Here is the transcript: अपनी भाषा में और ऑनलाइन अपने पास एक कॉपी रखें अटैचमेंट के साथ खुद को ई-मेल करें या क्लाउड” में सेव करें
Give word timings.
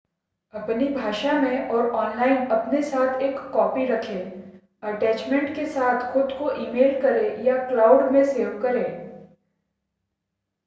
अपनी 0.53 0.87
भाषा 0.89 1.33
में 1.33 1.67
और 1.69 1.85
ऑनलाइन 1.95 2.39
अपने 2.51 2.79
पास 2.83 3.21
एक 3.21 3.37
कॉपी 3.53 3.83
रखें 3.85 4.41
अटैचमेंट 4.83 5.53
के 5.55 5.65
साथ 5.67 6.07
खुद 6.07 6.31
को 6.37 6.49
ई-मेल 6.53 6.99
करें 7.01 7.43
या 7.43 7.57
क्लाउड” 7.65 8.03
में 8.07 8.23
सेव 8.23 8.57
करें 8.61 8.89